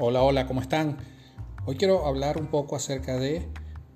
Hola, 0.00 0.24
hola, 0.24 0.48
¿cómo 0.48 0.60
están? 0.60 0.96
Hoy 1.66 1.76
quiero 1.76 2.04
hablar 2.04 2.36
un 2.36 2.48
poco 2.48 2.74
acerca 2.74 3.16
de 3.16 3.48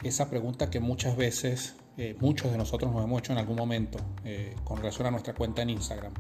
esa 0.05 0.31
pregunta 0.31 0.71
que 0.71 0.79
muchas 0.79 1.17
veces 1.17 1.75
eh, 1.97 2.17
muchos 2.21 2.53
de 2.53 2.57
nosotros 2.57 2.93
nos 2.93 3.03
hemos 3.03 3.19
hecho 3.19 3.33
en 3.33 3.39
algún 3.39 3.57
momento 3.57 3.99
eh, 4.25 4.55
con 4.63 4.77
relación 4.77 5.09
a 5.09 5.11
nuestra 5.11 5.35
cuenta 5.35 5.63
en 5.63 5.71
Instagram. 5.71 6.15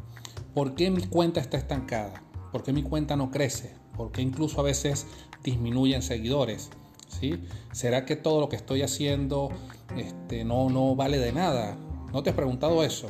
¿Por 0.52 0.74
qué 0.74 0.90
mi 0.90 1.02
cuenta 1.02 1.38
está 1.38 1.58
estancada? 1.58 2.24
¿Por 2.50 2.64
qué 2.64 2.72
mi 2.72 2.82
cuenta 2.82 3.14
no 3.14 3.30
crece? 3.30 3.76
¿Por 3.96 4.10
qué 4.10 4.20
incluso 4.20 4.58
a 4.58 4.64
veces 4.64 5.06
disminuyen 5.44 6.02
seguidores? 6.02 6.70
¿Sí? 7.06 7.44
¿Será 7.70 8.04
que 8.04 8.16
todo 8.16 8.40
lo 8.40 8.48
que 8.48 8.56
estoy 8.56 8.82
haciendo 8.82 9.50
este, 9.96 10.42
no, 10.42 10.70
no 10.70 10.96
vale 10.96 11.18
de 11.18 11.30
nada? 11.30 11.78
¿No 12.12 12.24
te 12.24 12.30
has 12.30 12.36
preguntado 12.36 12.82
eso? 12.82 13.06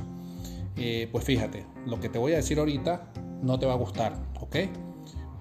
Eh, 0.77 1.09
pues 1.11 1.25
fíjate, 1.25 1.65
lo 1.87 1.99
que 1.99 2.11
te 2.11 2.19
voy 2.19 2.35
a 2.35 2.37
decir 2.37 2.59
ahorita 2.59 3.11
no 3.41 3.59
te 3.59 3.65
va 3.65 3.73
a 3.73 3.77
gustar, 3.77 4.23
¿ok? 4.39 4.57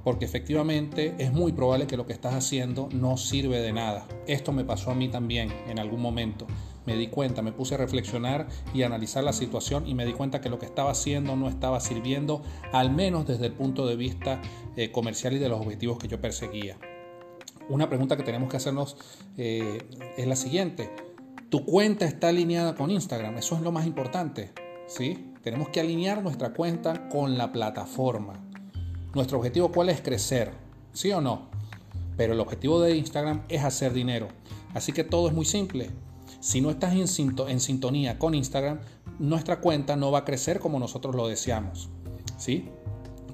Porque 0.07 0.23
efectivamente 0.23 1.16
es 1.17 1.34
muy 1.34 1.52
probable 1.52 1.85
que 1.85 1.97
lo 1.97 2.05
que 2.05 2.13
estás 2.13 2.34
haciendo 2.34 2.88
no 2.93 3.17
sirve 3.17 3.59
de 3.59 3.73
nada. 3.73 4.07
Esto 4.25 4.53
me 4.53 4.63
pasó 4.63 4.91
a 4.91 4.95
mí 4.95 5.09
también 5.09 5.52
en 5.67 5.79
algún 5.79 5.99
momento. 5.99 6.48
Me 6.85 6.95
di 6.95 7.07
cuenta, 7.07 7.41
me 7.41 7.52
puse 7.52 7.75
a 7.75 7.77
reflexionar 7.77 8.48
y 8.73 8.84
analizar 8.84 9.21
la 9.25 9.34
situación 9.34 9.85
y 9.85 9.95
me 9.95 10.05
di 10.05 10.13
cuenta 10.13 10.39
que 10.39 10.48
lo 10.48 10.59
que 10.59 10.65
estaba 10.65 10.91
haciendo 10.91 11.35
no 11.35 11.49
estaba 11.49 11.81
sirviendo, 11.81 12.41
al 12.71 12.89
menos 12.89 13.27
desde 13.27 13.48
el 13.48 13.51
punto 13.51 13.85
de 13.85 13.98
vista 13.98 14.41
eh, 14.77 14.93
comercial 14.93 15.34
y 15.34 15.39
de 15.39 15.49
los 15.49 15.59
objetivos 15.59 15.98
que 15.98 16.07
yo 16.07 16.21
perseguía. 16.21 16.77
Una 17.67 17.89
pregunta 17.89 18.15
que 18.15 18.23
tenemos 18.23 18.49
que 18.49 18.55
hacernos 18.55 18.95
eh, 19.35 19.79
es 20.15 20.26
la 20.26 20.37
siguiente. 20.37 20.89
¿Tu 21.49 21.65
cuenta 21.65 22.05
está 22.05 22.29
alineada 22.29 22.76
con 22.76 22.91
Instagram? 22.91 23.37
Eso 23.39 23.55
es 23.55 23.62
lo 23.62 23.73
más 23.73 23.85
importante. 23.85 24.53
¿sí? 24.87 25.34
Tenemos 25.43 25.67
que 25.67 25.81
alinear 25.81 26.23
nuestra 26.23 26.53
cuenta 26.53 27.09
con 27.09 27.37
la 27.37 27.51
plataforma. 27.51 28.46
Nuestro 29.13 29.37
objetivo 29.37 29.71
cuál 29.71 29.90
es 29.90 30.01
crecer, 30.01 30.51
¿sí 30.93 31.12
o 31.12 31.21
no? 31.21 31.49
Pero 32.18 32.34
el 32.34 32.40
objetivo 32.40 32.82
de 32.82 32.98
Instagram 32.98 33.43
es 33.49 33.63
hacer 33.63 33.93
dinero. 33.93 34.27
Así 34.73 34.91
que 34.91 35.04
todo 35.04 35.27
es 35.27 35.34
muy 35.34 35.45
simple. 35.45 35.90
Si 36.40 36.62
no 36.62 36.70
estás 36.70 36.93
en, 36.93 37.59
sintonía 37.59 38.20
con 38.20 38.35
Instagram, 38.35 38.79
nuestra 39.20 39.59
cuenta 39.59 39.95
no 39.95 40.12
va 40.12 40.20
a 40.20 40.26
crecer 40.26 40.59
como 40.59 40.79
nosotros 40.79 41.15
lo 41.15 41.27
deseamos. 41.27 41.90
¿sí? 42.37 42.70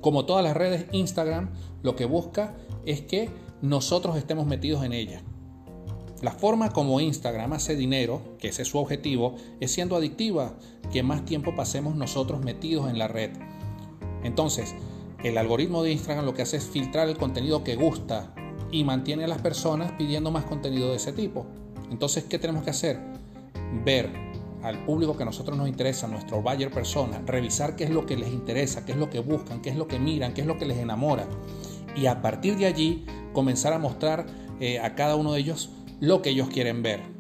Como 0.01 0.25
todas 0.25 0.43
las 0.43 0.55
redes, 0.55 0.85
Instagram 0.91 1.49
lo 1.81 1.95
que 1.95 2.05
busca 2.05 2.55
es 2.85 3.01
que 3.01 3.29
nosotros 3.61 4.17
estemos 4.17 4.45
metidos 4.45 4.83
en 4.83 4.93
ella. 4.93 5.21
La 6.21 6.31
forma 6.31 6.69
como 6.69 7.01
Instagram 7.01 7.51
hace 7.51 7.75
dinero, 7.75 8.21
que 8.39 8.47
ese 8.47 8.61
es 8.61 8.69
su 8.69 8.77
objetivo, 8.77 9.35
es 9.59 9.71
siendo 9.71 9.97
adictiva, 9.97 10.53
que 10.91 11.03
más 11.03 11.25
tiempo 11.25 11.53
pasemos 11.55 11.95
nosotros 11.95 12.41
metidos 12.41 12.89
en 12.89 12.97
la 12.97 13.09
red. 13.09 13.31
Entonces, 14.23 14.73
el 15.23 15.37
algoritmo 15.37 15.83
de 15.83 15.91
Instagram 15.93 16.25
lo 16.25 16.33
que 16.33 16.41
hace 16.41 16.57
es 16.57 16.65
filtrar 16.65 17.07
el 17.07 17.17
contenido 17.17 17.63
que 17.63 17.75
gusta 17.75 18.33
y 18.71 18.83
mantiene 18.83 19.23
a 19.23 19.27
las 19.27 19.41
personas 19.41 19.93
pidiendo 19.93 20.31
más 20.31 20.43
contenido 20.45 20.89
de 20.89 20.97
ese 20.97 21.13
tipo. 21.13 21.45
Entonces, 21.91 22.25
¿qué 22.25 22.39
tenemos 22.39 22.63
que 22.63 22.71
hacer? 22.71 22.99
Ver 23.85 24.09
al 24.63 24.83
público 24.85 25.15
que 25.15 25.23
a 25.23 25.25
nosotros 25.25 25.57
nos 25.57 25.67
interesa, 25.67 26.07
nuestro 26.07 26.41
buyer 26.41 26.71
persona, 26.71 27.21
revisar 27.25 27.75
qué 27.75 27.85
es 27.85 27.89
lo 27.89 28.05
que 28.05 28.17
les 28.17 28.33
interesa, 28.33 28.85
qué 28.85 28.93
es 28.93 28.97
lo 28.97 29.09
que 29.09 29.19
buscan, 29.19 29.61
qué 29.61 29.69
es 29.69 29.75
lo 29.75 29.87
que 29.87 29.99
miran, 29.99 30.33
qué 30.33 30.41
es 30.41 30.47
lo 30.47 30.57
que 30.57 30.65
les 30.65 30.77
enamora. 30.77 31.27
Y 31.95 32.07
a 32.07 32.21
partir 32.21 32.57
de 32.57 32.65
allí 32.65 33.05
comenzar 33.33 33.73
a 33.73 33.79
mostrar 33.79 34.25
eh, 34.59 34.79
a 34.79 34.95
cada 34.95 35.15
uno 35.15 35.33
de 35.33 35.39
ellos 35.39 35.69
lo 35.99 36.21
que 36.21 36.31
ellos 36.31 36.49
quieren 36.49 36.81
ver. 36.81 37.12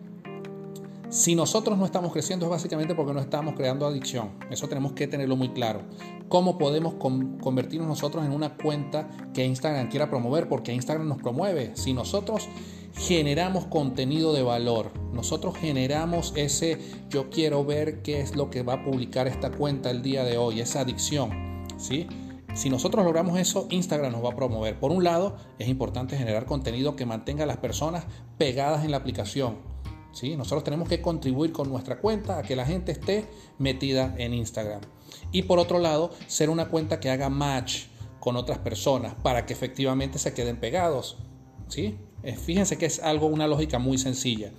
Si 1.13 1.35
nosotros 1.35 1.77
no 1.77 1.85
estamos 1.85 2.11
creciendo 2.11 2.47
es 2.47 2.49
básicamente 2.49 2.95
porque 2.95 3.13
no 3.13 3.19
estamos 3.19 3.53
creando 3.53 3.85
adicción. 3.85 4.31
Eso 4.49 4.67
tenemos 4.67 4.93
que 4.93 5.07
tenerlo 5.07 5.35
muy 5.35 5.49
claro. 5.49 5.83
¿Cómo 6.27 6.57
podemos 6.57 6.95
convertirnos 6.95 7.87
nosotros 7.87 8.25
en 8.25 8.31
una 8.31 8.57
cuenta 8.57 9.11
que 9.31 9.45
Instagram 9.45 9.91
quiera 9.91 10.09
promover? 10.09 10.49
Porque 10.49 10.73
Instagram 10.73 11.07
nos 11.07 11.19
promueve. 11.19 11.73
Si 11.75 11.93
nosotros 11.93 12.49
generamos 12.95 13.67
contenido 13.67 14.33
de 14.33 14.41
valor, 14.41 14.91
nosotros 15.13 15.55
generamos 15.55 16.33
ese 16.35 16.79
yo 17.11 17.29
quiero 17.29 17.63
ver 17.63 18.01
qué 18.01 18.19
es 18.19 18.35
lo 18.35 18.49
que 18.49 18.63
va 18.63 18.73
a 18.73 18.83
publicar 18.83 19.27
esta 19.27 19.51
cuenta 19.51 19.91
el 19.91 20.01
día 20.01 20.23
de 20.23 20.39
hoy, 20.39 20.61
esa 20.61 20.79
adicción. 20.79 21.63
¿sí? 21.77 22.07
Si 22.55 22.71
nosotros 22.71 23.05
logramos 23.05 23.37
eso, 23.37 23.67
Instagram 23.69 24.13
nos 24.13 24.25
va 24.25 24.31
a 24.31 24.35
promover. 24.35 24.79
Por 24.79 24.91
un 24.91 25.03
lado, 25.03 25.35
es 25.59 25.67
importante 25.67 26.17
generar 26.17 26.47
contenido 26.47 26.95
que 26.95 27.05
mantenga 27.05 27.43
a 27.43 27.47
las 27.47 27.57
personas 27.57 28.05
pegadas 28.39 28.83
en 28.83 28.89
la 28.89 28.97
aplicación 28.97 29.72
nosotros 30.21 30.63
tenemos 30.63 30.87
que 30.87 31.01
contribuir 31.01 31.51
con 31.51 31.69
nuestra 31.69 31.99
cuenta 31.99 32.37
a 32.37 32.43
que 32.43 32.55
la 32.55 32.65
gente 32.65 32.91
esté 32.91 33.25
metida 33.57 34.13
en 34.17 34.33
Instagram. 34.33 34.81
Y 35.31 35.43
por 35.43 35.59
otro 35.59 35.79
lado, 35.79 36.11
ser 36.27 36.49
una 36.49 36.69
cuenta 36.69 36.99
que 36.99 37.09
haga 37.09 37.29
match 37.29 37.85
con 38.19 38.37
otras 38.37 38.59
personas 38.59 39.15
para 39.15 39.45
que 39.45 39.53
efectivamente 39.53 40.19
se 40.19 40.33
queden 40.33 40.57
pegados. 40.57 41.17
¿sí? 41.67 41.97
Eh, 42.23 42.35
fíjense 42.35 42.77
que 42.77 42.85
es 42.85 42.99
algo, 42.99 43.27
una 43.27 43.47
lógica 43.47 43.79
muy 43.79 43.97
sencilla. 43.97 44.51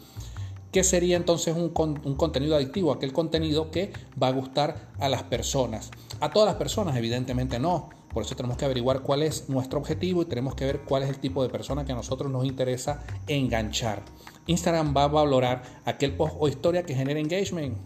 ¿Qué 0.72 0.82
sería 0.82 1.16
entonces 1.16 1.54
un, 1.56 1.72
un, 2.04 2.16
contenido 2.16 2.56
adictivo? 2.56 2.92
Aquel 2.92 3.12
contenido 3.12 3.70
que 3.70 3.92
va 4.20 4.26
a 4.26 4.32
gustar 4.32 4.90
a 4.98 5.08
las 5.08 5.22
personas. 5.22 5.90
A 6.20 6.30
todas 6.30 6.46
las 6.46 6.56
personas, 6.56 6.96
evidentemente 6.96 7.58
no. 7.58 7.90
Por 8.14 8.22
eso 8.22 8.36
tenemos 8.36 8.56
que 8.56 8.64
averiguar 8.64 9.02
cuál 9.02 9.22
es 9.22 9.48
nuestro 9.48 9.80
objetivo 9.80 10.22
y 10.22 10.26
tenemos 10.26 10.54
que 10.54 10.64
ver 10.64 10.80
cuál 10.82 11.02
es 11.02 11.08
el 11.08 11.18
tipo 11.18 11.42
de 11.42 11.48
persona 11.48 11.84
que 11.84 11.92
a 11.92 11.96
nosotros 11.96 12.30
nos 12.30 12.44
interesa 12.44 13.02
enganchar. 13.26 14.02
Instagram 14.46 14.94
va 14.96 15.04
a 15.04 15.08
valorar 15.08 15.62
aquel 15.84 16.14
post 16.16 16.36
o 16.38 16.46
historia 16.46 16.84
que 16.84 16.94
genere 16.94 17.20
engagement. 17.20 17.76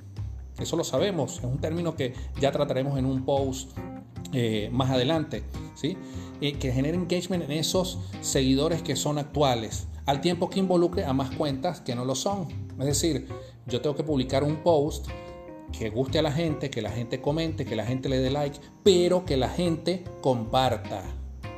Eso 0.58 0.76
lo 0.76 0.84
sabemos, 0.84 1.38
es 1.38 1.44
un 1.44 1.58
término 1.58 1.96
que 1.96 2.14
ya 2.40 2.52
trataremos 2.52 2.98
en 2.98 3.06
un 3.06 3.24
post 3.24 3.70
eh, 4.32 4.68
más 4.72 4.90
adelante, 4.90 5.44
¿sí? 5.74 5.96
que 6.40 6.72
genere 6.72 6.96
engagement 6.96 7.44
en 7.44 7.52
esos 7.52 7.98
seguidores 8.20 8.82
que 8.82 8.96
son 8.96 9.18
actuales, 9.18 9.86
al 10.04 10.20
tiempo 10.20 10.50
que 10.50 10.58
involucre 10.58 11.04
a 11.04 11.12
más 11.12 11.30
cuentas 11.30 11.80
que 11.80 11.94
no 11.94 12.04
lo 12.04 12.14
son. 12.14 12.48
Es 12.78 12.86
decir, 12.86 13.28
yo 13.66 13.80
tengo 13.80 13.96
que 13.96 14.04
publicar 14.04 14.44
un 14.44 14.56
post 14.56 15.08
que 15.72 15.90
guste 15.90 16.18
a 16.18 16.22
la 16.22 16.32
gente, 16.32 16.70
que 16.70 16.82
la 16.82 16.90
gente 16.90 17.20
comente, 17.20 17.64
que 17.64 17.76
la 17.76 17.84
gente 17.84 18.08
le 18.08 18.18
dé 18.18 18.30
like, 18.30 18.58
pero 18.82 19.24
que 19.24 19.36
la 19.36 19.48
gente 19.48 20.04
comparta 20.20 21.02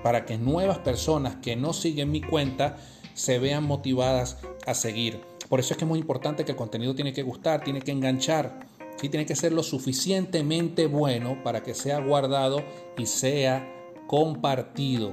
para 0.02 0.24
que 0.24 0.38
nuevas 0.38 0.78
personas 0.78 1.36
que 1.36 1.56
no 1.56 1.72
siguen 1.72 2.10
mi 2.10 2.20
cuenta 2.20 2.76
se 3.14 3.38
vean 3.38 3.64
motivadas 3.64 4.38
a 4.66 4.74
seguir. 4.74 5.20
Por 5.48 5.60
eso 5.60 5.74
es 5.74 5.78
que 5.78 5.84
es 5.84 5.88
muy 5.88 5.98
importante 5.98 6.44
que 6.44 6.52
el 6.52 6.56
contenido 6.56 6.94
tiene 6.94 7.12
que 7.12 7.22
gustar, 7.22 7.62
tiene 7.62 7.80
que 7.80 7.92
enganchar, 7.92 8.60
¿sí? 8.96 9.08
tiene 9.08 9.26
que 9.26 9.36
ser 9.36 9.52
lo 9.52 9.62
suficientemente 9.62 10.86
bueno 10.86 11.42
para 11.42 11.62
que 11.62 11.74
sea 11.74 12.00
guardado 12.00 12.62
y 12.96 13.06
sea 13.06 13.68
compartido. 14.06 15.12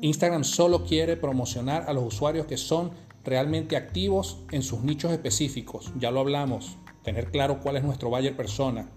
Instagram 0.00 0.44
solo 0.44 0.84
quiere 0.84 1.16
promocionar 1.16 1.84
a 1.88 1.92
los 1.92 2.04
usuarios 2.04 2.46
que 2.46 2.56
son 2.56 2.90
realmente 3.24 3.76
activos 3.76 4.38
en 4.50 4.62
sus 4.62 4.82
nichos 4.82 5.10
específicos. 5.10 5.92
Ya 5.98 6.10
lo 6.10 6.20
hablamos 6.20 6.76
tener 7.06 7.30
claro 7.30 7.60
cuál 7.60 7.76
es 7.76 7.84
nuestro 7.84 8.10
buyer 8.10 8.36
persona 8.36 8.88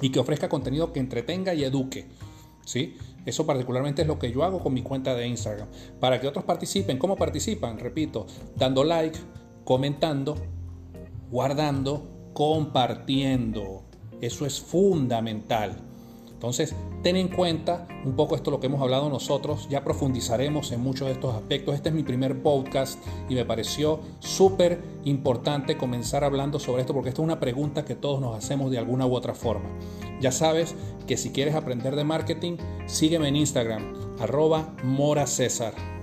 y 0.00 0.10
que 0.10 0.18
ofrezca 0.18 0.48
contenido 0.48 0.92
que 0.92 0.98
entretenga 0.98 1.54
y 1.54 1.62
eduque. 1.62 2.08
¿sí? 2.64 2.96
Eso 3.24 3.46
particularmente 3.46 4.02
es 4.02 4.08
lo 4.08 4.18
que 4.18 4.32
yo 4.32 4.42
hago 4.42 4.58
con 4.58 4.74
mi 4.74 4.82
cuenta 4.82 5.14
de 5.14 5.28
Instagram. 5.28 5.68
Para 6.00 6.20
que 6.20 6.26
otros 6.26 6.44
participen, 6.44 6.98
¿cómo 6.98 7.16
participan? 7.16 7.78
Repito, 7.78 8.26
dando 8.56 8.82
like, 8.82 9.16
comentando, 9.64 10.36
guardando, 11.30 12.30
compartiendo. 12.34 13.84
Eso 14.20 14.44
es 14.44 14.60
fundamental. 14.60 15.76
Entonces, 16.42 16.74
ten 17.04 17.14
en 17.14 17.28
cuenta 17.28 17.86
un 18.04 18.16
poco 18.16 18.34
esto 18.34 18.50
lo 18.50 18.58
que 18.58 18.66
hemos 18.66 18.82
hablado 18.82 19.08
nosotros, 19.08 19.68
ya 19.70 19.84
profundizaremos 19.84 20.72
en 20.72 20.80
muchos 20.80 21.06
de 21.06 21.12
estos 21.12 21.36
aspectos. 21.36 21.76
Este 21.76 21.90
es 21.90 21.94
mi 21.94 22.02
primer 22.02 22.42
podcast 22.42 22.98
y 23.28 23.36
me 23.36 23.44
pareció 23.44 24.00
súper 24.18 24.82
importante 25.04 25.76
comenzar 25.76 26.24
hablando 26.24 26.58
sobre 26.58 26.80
esto 26.80 26.94
porque 26.94 27.10
esto 27.10 27.22
es 27.22 27.26
una 27.26 27.38
pregunta 27.38 27.84
que 27.84 27.94
todos 27.94 28.20
nos 28.20 28.36
hacemos 28.36 28.72
de 28.72 28.78
alguna 28.78 29.06
u 29.06 29.14
otra 29.14 29.34
forma. 29.34 29.70
Ya 30.20 30.32
sabes 30.32 30.74
que 31.06 31.16
si 31.16 31.30
quieres 31.30 31.54
aprender 31.54 31.94
de 31.94 32.02
marketing, 32.02 32.56
sígueme 32.86 33.28
en 33.28 33.36
Instagram, 33.36 33.94
arroba 34.18 34.74
Mora 34.82 35.28
César. 35.28 36.01